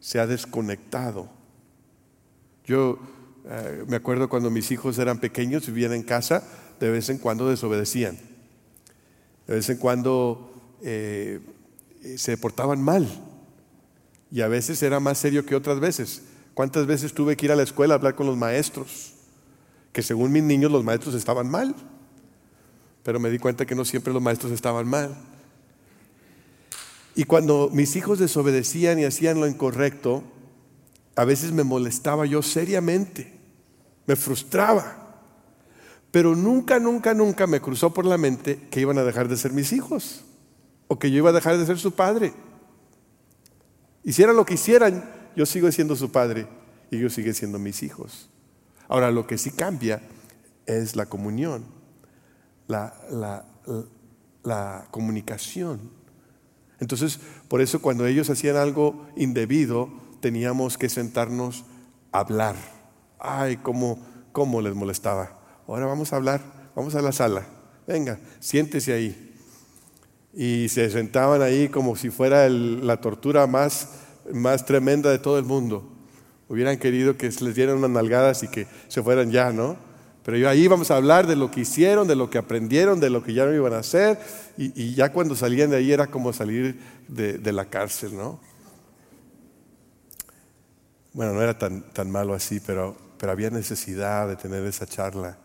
[0.00, 1.28] se ha desconectado.
[2.64, 2.98] Yo
[3.48, 6.42] eh, me acuerdo cuando mis hijos eran pequeños, vivían en casa,
[6.80, 8.18] de vez en cuando desobedecían.
[9.46, 10.52] De vez en cuando
[10.82, 11.38] eh,
[12.16, 13.08] se portaban mal.
[14.30, 16.22] Y a veces era más serio que otras veces.
[16.54, 19.12] ¿Cuántas veces tuve que ir a la escuela a hablar con los maestros?
[19.92, 21.74] Que según mis niños los maestros estaban mal.
[23.02, 25.16] Pero me di cuenta que no siempre los maestros estaban mal.
[27.14, 30.24] Y cuando mis hijos desobedecían y hacían lo incorrecto,
[31.14, 33.38] a veces me molestaba yo seriamente,
[34.06, 34.98] me frustraba.
[36.10, 39.52] Pero nunca, nunca, nunca me cruzó por la mente que iban a dejar de ser
[39.52, 40.24] mis hijos
[40.92, 42.34] o que yo iba a dejar de ser su padre.
[44.04, 46.46] Hicieran lo que hicieran, yo sigo siendo su padre
[46.90, 48.28] y ellos siguen siendo mis hijos.
[48.88, 50.02] Ahora, lo que sí cambia
[50.66, 51.64] es la comunión,
[52.66, 52.92] la,
[54.42, 55.80] la, comunicación.
[56.78, 59.88] Entonces, por eso cuando ellos hacían algo indebido,
[60.20, 61.64] teníamos que sentarnos
[62.12, 62.56] a hablar.
[63.18, 63.98] Ay, cómo,
[64.32, 65.40] cómo les molestaba.
[65.66, 66.42] Ahora vamos a hablar,
[66.76, 67.46] vamos a la sala.
[67.86, 69.31] Venga, siéntese ahí
[70.34, 73.88] y se sentaban ahí como si fuera la tortura más,
[74.32, 75.88] más tremenda de todo el mundo.
[76.48, 79.76] Hubieran querido que les dieran unas nalgadas y que se fueran ya, ¿no?
[80.24, 83.10] Pero yo ahí vamos a hablar de lo que hicieron, de lo que aprendieron, de
[83.10, 84.18] lo que ya no iban a hacer,
[84.56, 88.40] y, ya cuando salían de ahí era como salir de, la cárcel, ¿no?
[91.12, 95.38] Bueno, no era tan, tan malo así, pero, pero había necesidad de tener esa charla.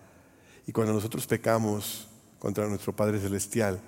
[0.67, 3.81] Y cuando nosotros pecamos contra nuestro Padre Celestial,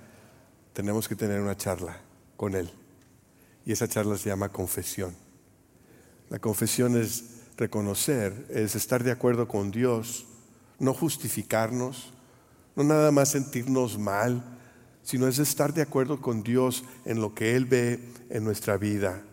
[0.74, 2.00] tenemos que tener una charla
[2.38, 2.70] con Él.
[3.66, 5.16] Y esa charla se llama confesión.
[6.30, 10.26] La confesión es reconocer, es estar de acuerdo con Dios,
[10.80, 12.14] no justificarnos,
[12.76, 14.44] no nada más sentirnos mal,
[15.04, 19.24] sino es estar de acuerdo con Dios en lo que Él ve en nuestra vida.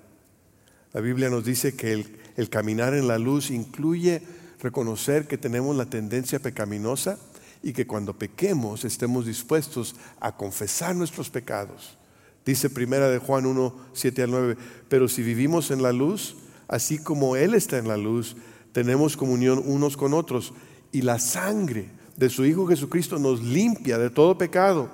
[0.93, 4.23] La Biblia nos dice que el, el caminar en la luz incluye
[4.61, 7.19] reconocer que tenemos la tendencia pecaminosa
[7.67, 11.99] y que cuando pequemos estemos dispuestos a confesar nuestros pecados.
[12.45, 14.57] Dice primera de Juan 1, 7 al 9,
[14.89, 16.37] pero si vivimos en la luz,
[16.69, 18.37] así como Él está en la luz,
[18.71, 20.53] tenemos comunión unos con otros
[20.93, 24.89] y la sangre de su Hijo Jesucristo nos limpia de todo pecado.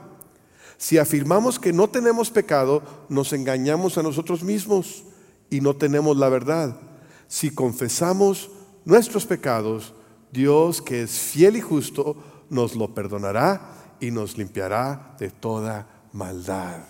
[0.79, 5.05] Si afirmamos que no tenemos pecado, nos engañamos a nosotros mismos
[5.51, 6.81] y no tenemos la verdad.
[7.29, 8.49] Si confesamos
[8.87, 9.93] nuestros pecados,
[10.33, 12.17] Dios, que es fiel y justo,
[12.53, 16.85] nos lo perdonará y nos limpiará de toda maldad.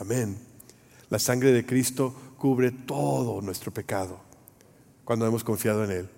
[0.00, 0.38] Amén.
[1.10, 4.18] La sangre de Cristo cubre todo nuestro pecado
[5.04, 6.08] cuando hemos confiado en Él.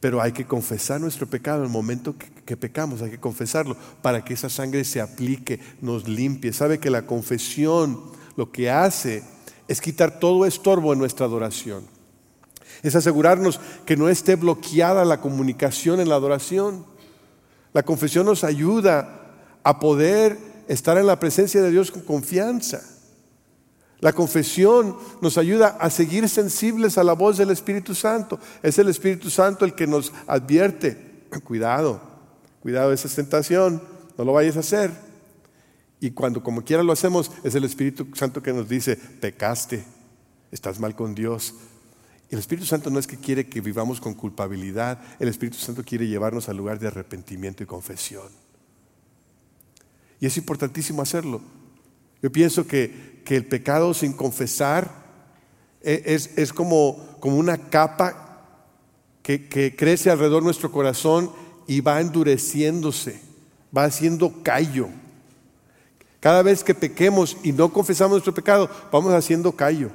[0.00, 4.24] Pero hay que confesar nuestro pecado en el momento que, pecamos, hay que confesarlo para
[4.24, 6.52] que esa sangre se aplique, nos limpie.
[6.52, 8.00] Sabe que la confesión
[8.34, 9.22] lo que hace
[9.68, 11.84] es quitar todo estorbo en nuestra adoración.
[12.82, 16.89] Es asegurarnos que no esté bloqueada la comunicación en la adoración.
[17.72, 19.20] La confesión nos ayuda
[19.62, 22.82] a poder estar en la presencia de Dios con confianza.
[24.00, 28.40] La confesión nos ayuda a seguir sensibles a la voz del Espíritu Santo.
[28.62, 32.00] Es el Espíritu Santo el que nos advierte, cuidado,
[32.60, 33.82] cuidado de esa tentación,
[34.16, 34.90] no lo vayas a hacer.
[36.00, 39.84] Y cuando como quiera lo hacemos, es el Espíritu Santo que nos dice, pecaste,
[40.50, 41.54] estás mal con Dios,
[42.30, 46.06] el Espíritu Santo no es que quiere que vivamos con culpabilidad, el Espíritu Santo quiere
[46.06, 48.28] llevarnos al lugar de arrepentimiento y confesión.
[50.20, 51.40] Y es importantísimo hacerlo.
[52.22, 54.90] Yo pienso que, el pecado sin confesar
[55.82, 58.44] e, es, es como, como, una capa
[59.22, 61.30] que, que crece alrededor de nuestro corazón
[61.68, 63.20] y va endureciéndose,
[63.76, 64.88] va haciendo callo.
[66.18, 69.92] Cada vez que pequemos y no confesamos nuestro pecado, vamos haciendo callo.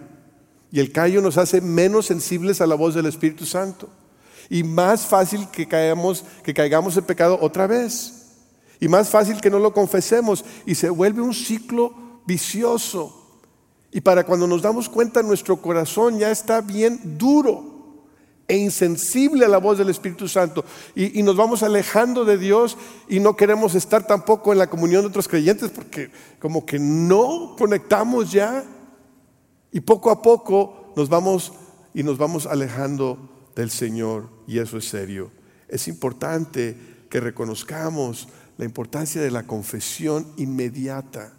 [0.71, 3.89] Y el callo nos hace menos sensibles a la voz del Espíritu Santo.
[4.49, 8.13] Y más fácil que caigamos, que caigamos en pecado otra vez.
[8.79, 10.43] Y más fácil que no lo confesemos.
[10.65, 11.93] Y se vuelve un ciclo
[12.25, 13.21] vicioso.
[13.91, 17.75] Y para cuando nos damos cuenta, nuestro corazón ya está bien duro
[18.47, 20.63] e insensible a la voz del Espíritu Santo.
[20.95, 22.77] Y, nos vamos alejando de Dios
[23.09, 27.55] y no queremos estar tampoco en la comunión de otros creyentes porque como que no
[27.57, 28.63] conectamos ya.
[29.75, 31.51] Y poco a poco nos vamos
[31.93, 35.31] y nos vamos alejando del Señor y eso es serio.
[35.67, 36.77] Es importante
[37.09, 41.33] que reconozcamos la importancia de la confesión inmediata.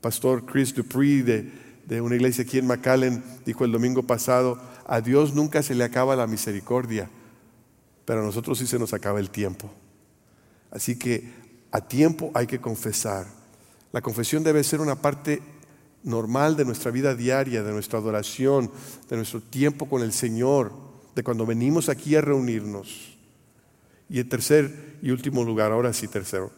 [0.00, 1.52] Pastor Chris Dupree de,
[1.86, 5.84] de una iglesia aquí en McAllen dijo el domingo pasado, a Dios nunca se le
[5.84, 7.08] acaba la misericordia,
[8.04, 9.70] pero a nosotros sí se nos acaba el tiempo.
[10.72, 11.32] Así que
[11.70, 13.28] a tiempo hay que confesar.
[13.92, 15.40] La confesión debe ser una parte
[16.02, 18.70] normal de nuestra vida diaria, de nuestra adoración,
[19.08, 20.72] de nuestro tiempo con el Señor,
[21.14, 23.16] de cuando venimos aquí a reunirnos.
[24.08, 26.50] Y en tercer y último lugar, ahora sí tercero,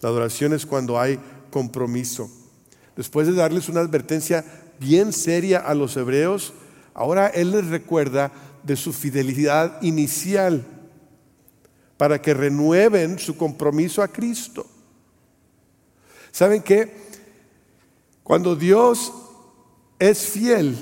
[0.00, 1.18] la adoración es cuando hay
[1.50, 2.30] compromiso.
[2.96, 4.44] Después de darles una advertencia
[4.78, 6.52] bien seria a los hebreos,
[6.94, 10.64] Ahora Él les recuerda de su fidelidad inicial
[11.96, 14.66] para que renueven su compromiso a Cristo.
[16.30, 17.11] ¿Saben qué?
[18.22, 19.12] Cuando Dios
[19.98, 20.76] es fiel,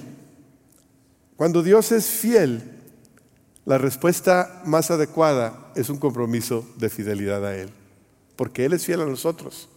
[1.37, 2.63] cuando Dios es fiel,
[3.65, 7.71] la respuesta más adecuada es un compromiso de fidelidad a Él,
[8.37, 9.69] porque Él es fiel a nosotros.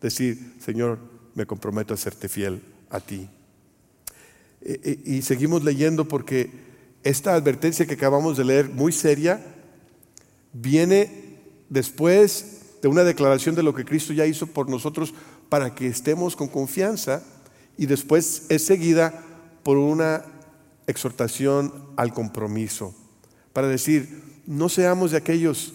[0.00, 0.98] Decir, Señor,
[1.34, 3.28] me comprometo a serte fiel a ti.
[4.60, 6.50] Eh, eh, y seguimos leyendo porque
[7.02, 9.44] esta advertencia que acabamos de leer, muy seria,
[10.52, 11.38] viene
[11.68, 15.14] después de una declaración de lo que Cristo ya hizo por nosotros
[15.52, 17.22] para que estemos con confianza
[17.76, 19.22] y después es seguida
[19.62, 20.24] por una
[20.86, 22.94] exhortación al compromiso,
[23.52, 25.74] para decir, no seamos de aquellos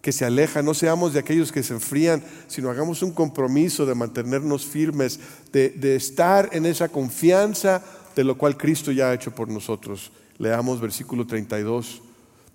[0.00, 3.96] que se alejan, no seamos de aquellos que se enfrían, sino hagamos un compromiso de
[3.96, 5.18] mantenernos firmes,
[5.52, 7.82] de, de estar en esa confianza
[8.14, 10.12] de lo cual Cristo ya ha hecho por nosotros.
[10.38, 12.00] Leamos versículo 32.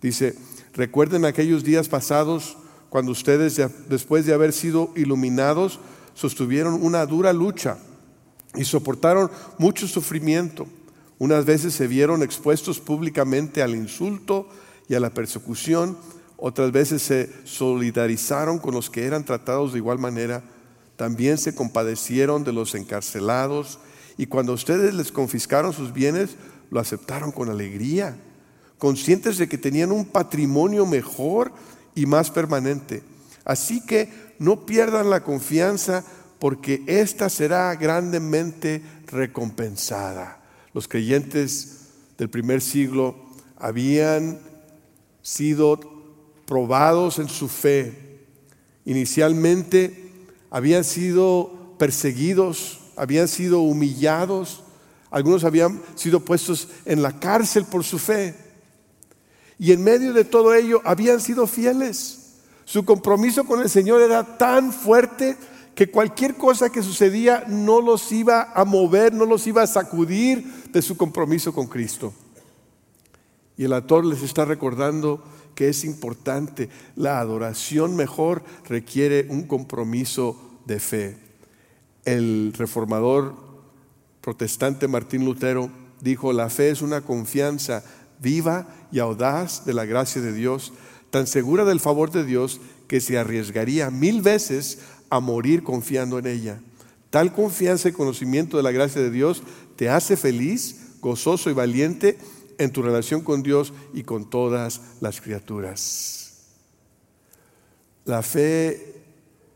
[0.01, 0.37] Dice,
[0.73, 2.55] recuerden aquellos días pasados
[2.89, 5.81] cuando ustedes, después de haber sido iluminados,
[6.13, 7.77] sostuvieron una dura lucha
[8.55, 10.67] y soportaron mucho sufrimiento.
[11.19, 14.47] Unas veces se vieron expuestos públicamente al insulto
[14.87, 15.97] y a la persecución,
[16.37, 20.43] otras veces se solidarizaron con los que eran tratados de igual manera,
[20.95, 23.79] también se compadecieron de los encarcelados
[24.17, 26.35] y cuando ustedes les confiscaron sus bienes,
[26.71, 28.17] lo aceptaron con alegría,
[28.77, 31.51] conscientes de que tenían un patrimonio mejor
[31.93, 33.03] y más permanente.
[33.45, 36.03] Así que no pierdan la confianza
[36.39, 40.41] porque ésta será grandemente recompensada.
[40.73, 43.15] Los creyentes del primer siglo
[43.57, 44.39] habían
[45.21, 45.79] sido
[46.45, 48.25] probados en su fe.
[48.85, 50.11] Inicialmente
[50.49, 54.61] habían sido perseguidos habían sido humillados,
[55.09, 58.35] algunos habían sido puestos en la cárcel por su fe.
[59.57, 62.20] Y en medio de todo ello habían sido fieles.
[62.65, 65.37] Su compromiso con el Señor era tan fuerte
[65.75, 70.65] que cualquier cosa que sucedía no los iba a mover, no los iba a sacudir
[70.71, 72.13] de su compromiso con Cristo.
[73.57, 75.23] Y el autor les está recordando
[75.55, 81.17] que es importante, la adoración mejor requiere un compromiso de fe.
[82.05, 83.35] El reformador
[84.21, 85.69] protestante Martín Lutero
[85.99, 87.83] dijo, la fe es una confianza
[88.19, 90.73] viva y audaz de la gracia de Dios,
[91.11, 96.25] tan segura del favor de Dios que se arriesgaría mil veces a morir confiando en
[96.25, 96.61] ella.
[97.09, 99.43] Tal confianza y conocimiento de la gracia de Dios
[99.75, 102.17] te hace feliz, gozoso y valiente
[102.57, 106.47] en tu relación con Dios y con todas las criaturas.
[108.05, 108.95] La fe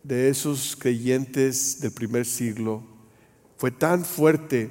[0.04, 2.84] de esos creyentes del primer siglo
[3.58, 4.70] fue tan fuerte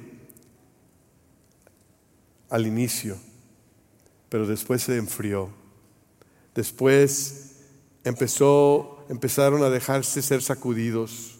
[2.49, 3.17] al inicio,
[4.29, 5.64] pero después se enfrió.
[6.55, 7.57] Después
[8.05, 11.35] empezó, empezaron a dejarse ser sacudidos,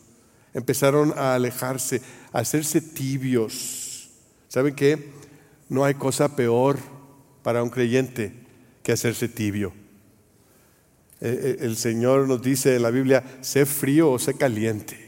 [0.53, 2.01] empezaron a alejarse,
[2.33, 4.09] a hacerse tibios.
[4.49, 5.11] ¿Saben qué?
[5.69, 6.77] No hay cosa peor
[7.43, 8.33] para un creyente
[8.83, 9.73] que hacerse tibio.
[11.21, 15.05] Eh, eh, el Señor nos dice en la Biblia, sé frío o sé caliente.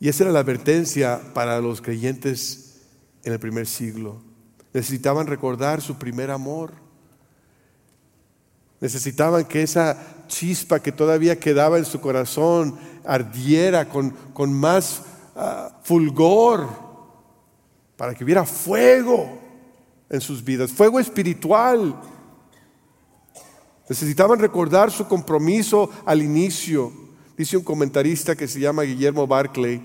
[0.00, 2.82] Y esa era la advertencia para los creyentes
[3.24, 4.25] en el primer siglo.
[4.72, 6.72] Necesitaban recordar su primer amor.
[8.80, 9.96] Necesitaban que esa
[10.28, 15.02] chispa que todavía quedaba en su corazón ardiera con, con más
[15.34, 16.68] ah, fulgor,
[17.96, 19.38] para que hubiera fuego
[20.10, 21.98] en sus vidas, fuego espiritual.
[23.88, 26.92] Necesitaban recordar su compromiso al inicio.
[27.36, 29.82] Dice un comentarista que se llama Guillermo Barclay,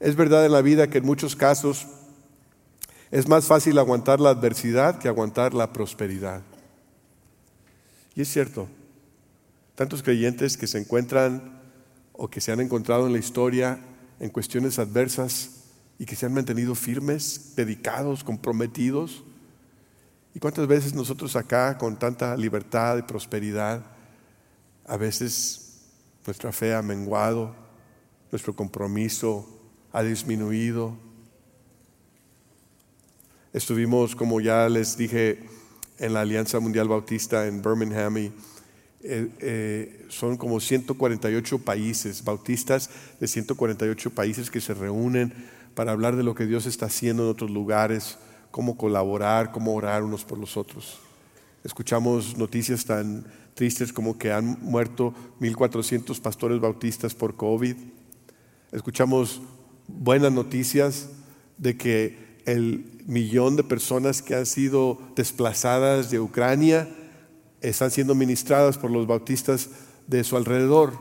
[0.00, 1.86] es verdad en la vida que en muchos casos
[3.10, 6.42] es más fácil aguantar la adversidad que aguantar la prosperidad.
[8.14, 8.68] Y es cierto,
[9.74, 11.60] tantos creyentes que se encuentran
[12.12, 13.78] o que se han encontrado en la historia
[14.20, 15.50] en cuestiones adversas
[15.98, 19.24] y que se han mantenido firmes, dedicados, comprometidos.
[20.34, 23.84] ¿Y cuántas veces nosotros acá con tanta libertad y prosperidad,
[24.86, 25.80] a veces
[26.26, 27.54] nuestra fe ha menguado,
[28.30, 29.48] nuestro compromiso
[29.92, 31.07] ha disminuido?
[33.54, 35.38] Estuvimos, como ya les dije,
[35.98, 38.32] en la Alianza Mundial Bautista en Birmingham y
[39.02, 45.32] eh, eh, son como 148 países, bautistas de 148 países que se reúnen
[45.74, 48.18] para hablar de lo que Dios está haciendo en otros lugares,
[48.50, 50.98] cómo colaborar, cómo orar unos por los otros.
[51.64, 53.24] Escuchamos noticias tan
[53.54, 57.76] tristes como que han muerto 1.400 pastores bautistas por COVID.
[58.72, 59.40] Escuchamos
[59.86, 61.08] buenas noticias
[61.56, 66.88] de que el millón de personas que han sido desplazadas de Ucrania
[67.60, 69.68] están siendo ministradas por los bautistas
[70.06, 70.94] de su alrededor.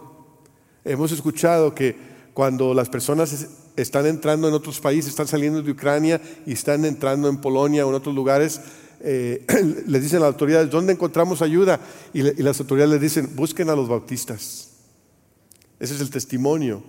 [0.83, 1.95] Hemos escuchado que
[2.33, 7.29] cuando las personas están entrando en otros países, están saliendo de Ucrania y están entrando
[7.29, 8.59] en Polonia o en otros lugares,
[8.99, 9.45] eh,
[9.87, 11.79] les dicen a las autoridades, ¿dónde encontramos ayuda?
[12.13, 14.71] Y, las autoridades les dicen, busquen a los bautistas.
[15.79, 16.83] Ese es el testimonio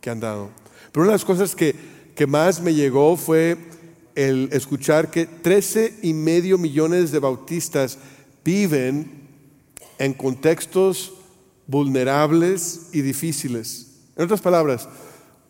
[0.00, 0.50] que han dado.
[0.90, 1.76] Pero una de las cosas que,
[2.16, 3.75] que más me llegó fue
[4.16, 7.98] el escuchar que 13 y medio millones de bautistas
[8.44, 9.28] viven
[9.98, 11.12] en contextos
[11.66, 13.88] vulnerables y difíciles.
[14.16, 14.88] En otras palabras,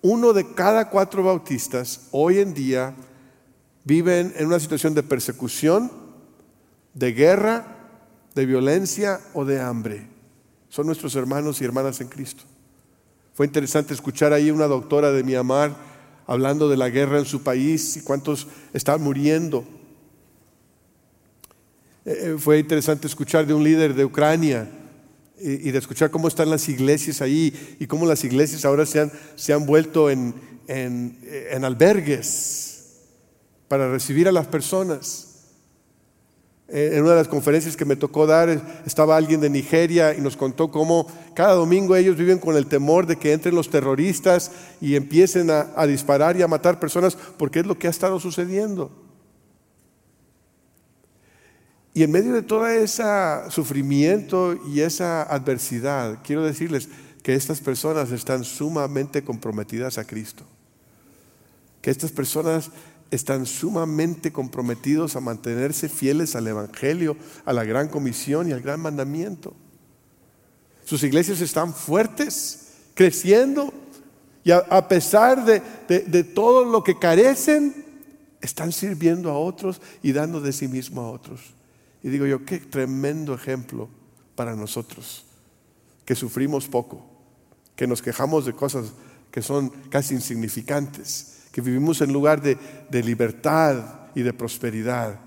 [0.02, 2.94] uno de cada cuatro bautistas hoy en día
[3.84, 5.90] viven en una situación de persecución,
[6.92, 7.76] de guerra,
[8.34, 10.08] de violencia o de hambre.
[10.68, 12.42] Son nuestros hermanos y hermanas en Cristo.
[13.32, 15.95] Fue interesante escuchar ahí una doctora de Myanmar
[16.26, 19.64] hablando de la guerra en su país y cuántos están muriendo.
[22.04, 24.68] Eh, eh, fue interesante escuchar de un líder de Ucrania
[25.38, 29.12] y, de escuchar cómo están las iglesias ahí y cómo las iglesias ahora se han,
[29.34, 30.34] se han vuelto en,
[30.66, 31.18] en,
[31.50, 33.02] en albergues
[33.68, 35.35] para recibir a las personas.
[36.68, 38.48] Eh, en una de las conferencias que me tocó dar
[38.84, 43.06] estaba alguien de Nigeria y nos contó cómo cada domingo ellos viven con el temor
[43.06, 44.50] de que entren los terroristas
[44.80, 48.90] y empiecen a, disparar y a matar personas porque es lo que ha estado sucediendo.
[51.94, 53.04] Y en medio de todo ese
[53.48, 56.88] sufrimiento y esa adversidad, quiero decirles
[57.22, 60.44] que estas personas están sumamente comprometidas a Cristo.
[61.80, 62.70] Que estas personas
[63.10, 68.80] están sumamente comprometidos a mantenerse fieles al Evangelio, a la gran comisión y al gran
[68.80, 69.54] mandamiento.
[70.84, 73.72] Sus iglesias están fuertes, creciendo,
[74.44, 77.84] y a, pesar de, de, todo lo que carecen,
[78.40, 81.40] están sirviendo a otros y dando de sí mismo a otros.
[82.00, 83.88] Y digo yo, qué tremendo ejemplo
[84.36, 85.24] para nosotros,
[86.04, 87.04] que sufrimos poco,
[87.74, 88.92] que nos quejamos de cosas
[89.32, 92.58] que son casi insignificantes que vivimos en lugar de,
[92.90, 95.18] de libertad y de prosperidad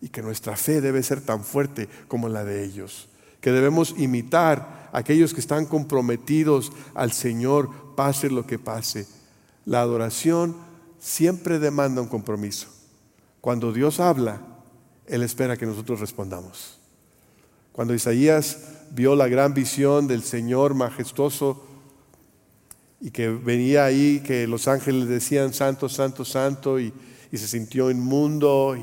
[0.00, 3.08] y que nuestra fe debe ser tan fuerte como la de ellos,
[3.40, 9.06] que debemos imitar a aquellos que están comprometidos al Señor, pase lo que pase.
[9.64, 10.56] La adoración
[10.98, 12.66] siempre demanda un compromiso.
[13.40, 14.40] Cuando Dios habla,
[15.06, 16.80] Él espera que nosotros respondamos.
[17.70, 18.58] Cuando Isaías
[18.90, 21.64] vio la gran visión del Señor majestuoso,
[23.00, 26.92] y que venía ahí que los ángeles decían santo, santo, santo y,
[27.32, 28.76] se sintió inmundo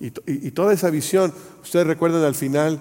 [0.00, 1.32] y, toda esa visión.
[1.62, 2.80] Ustedes recuerdan al final,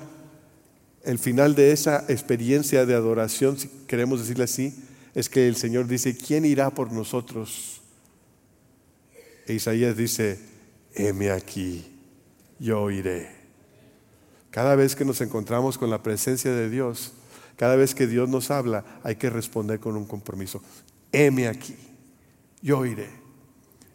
[1.04, 4.76] el final de esa experiencia de adoración, si queremos decirle así,
[5.14, 7.82] es que el Señor dice, ¿quién irá por nosotros?
[9.48, 10.40] E Isaías dice,
[10.96, 11.86] heme aquí,
[12.60, 13.30] yo iré.
[14.50, 17.14] Cada vez que nos encontramos con la presencia de Dios,
[17.56, 20.62] cada vez que Dios nos habla, hay que responder con un compromiso.
[21.12, 21.76] Heme aquí,
[22.62, 23.10] yo iré.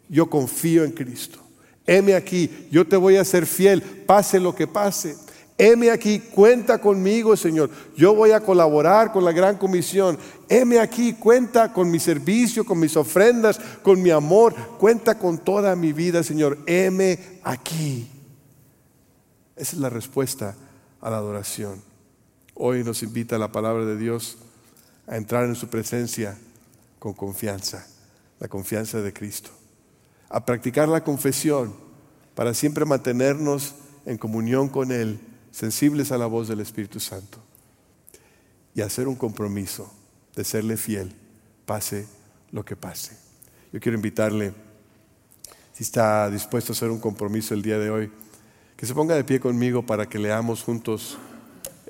[0.07, 1.39] Yo confío en Cristo.
[1.85, 5.15] Heme aquí, yo te voy a ser fiel, pase lo que pase.
[5.57, 7.69] Heme aquí, cuenta conmigo, Señor.
[7.97, 10.17] Yo voy a colaborar con la gran comisión.
[10.47, 14.55] Heme aquí, cuenta con mi servicio, con mis ofrendas, con mi amor.
[14.77, 16.59] Cuenta con toda mi vida, Señor.
[16.65, 18.09] Heme aquí.
[19.57, 20.55] Esa es la respuesta
[21.01, 21.88] a la adoración.
[22.61, 24.37] Hoy nos invita la palabra de Dios
[25.07, 26.37] a entrar en su presencia
[26.99, 27.87] con confianza,
[28.37, 29.49] la confianza de Cristo,
[30.27, 31.73] a practicar la confesión
[32.35, 37.37] para siempre mantenernos en comunión con Él, sensibles a la voz del Espíritu Santo,
[38.75, 39.89] y hacer un compromiso
[40.35, 41.15] de serle fiel,
[41.65, 42.09] pase
[42.51, 43.17] lo que pase.
[43.71, 44.53] Yo quiero invitarle,
[45.71, 48.11] si está dispuesto a hacer un compromiso el día de hoy,
[48.75, 51.17] que se ponga de pie conmigo para que leamos juntos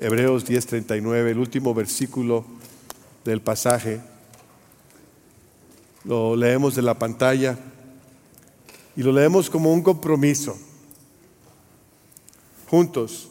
[0.02, 2.46] Hebreos 10:39, el último versículo
[3.22, 4.00] del pasaje.
[6.04, 7.58] Lo leemos de la pantalla
[8.96, 10.56] y lo leemos como un compromiso,
[12.70, 13.28] juntos.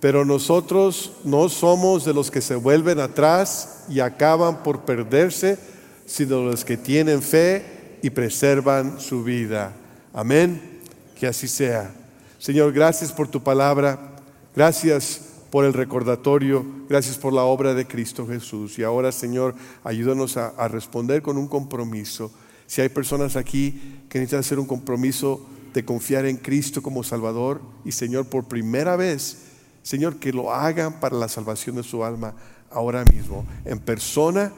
[0.00, 5.60] Pero nosotros no somos de los que se vuelven atrás y acaban por perderse,
[6.06, 9.72] sino de los que tienen fe y preservan su vida.
[10.12, 10.80] Amén.
[11.18, 11.94] Que así sea.
[12.40, 14.16] Señor, gracias por tu palabra.
[14.56, 18.78] Gracias por el recordatorio, gracias por la obra de Cristo Jesús.
[18.78, 22.30] Y ahora, Señor, ayúdanos a, responder con un compromiso.
[22.66, 27.62] Si hay personas aquí que necesitan hacer un compromiso de confiar en Cristo como Salvador
[27.84, 29.38] y Señor, por primera vez,
[29.82, 32.34] Señor, que lo hagan para la salvación de su alma
[32.70, 34.52] ahora mismo, en persona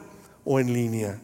[0.44, 1.20] o en línea.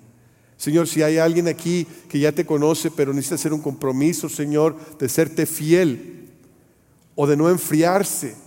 [0.56, 4.76] Señor, si hay alguien aquí que ya te conoce, pero necesita hacer un compromiso, Señor,
[4.98, 6.30] de serte fiel
[7.16, 8.45] o de no enfriarse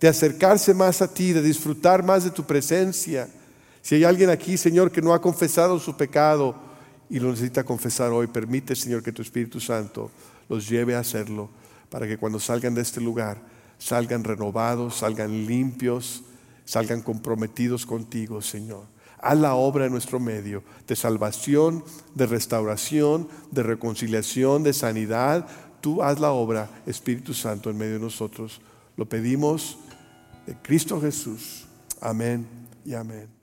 [0.00, 3.28] de acercarse más a ti, de disfrutar más de tu presencia.
[3.80, 6.54] Si hay alguien aquí, Señor, que no ha confesado su pecado
[7.08, 10.10] y lo necesita confesar hoy, permite, Señor, que tu Espíritu Santo
[10.48, 11.48] los lleve a hacerlo,
[11.90, 13.40] para que cuando salgan de este lugar,
[13.78, 16.22] salgan renovados, salgan limpios,
[16.64, 18.84] salgan comprometidos contigo, Señor.
[19.18, 21.82] Haz la obra en nuestro medio de salvación,
[22.14, 25.46] de restauración, de reconciliación, de sanidad.
[25.80, 28.60] Tú haz la obra, Espíritu Santo, en medio de nosotros.
[28.96, 29.78] Lo pedimos
[30.46, 31.66] de Cristo Jesús.
[32.00, 32.46] Amén
[32.84, 33.33] y amén.